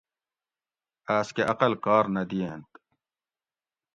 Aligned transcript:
آس 1.17 1.27
کہ 1.35 1.43
عقل 1.51 1.73
کار 1.85 2.05
نہ 2.13 2.23
دِیٔنت 2.29 2.69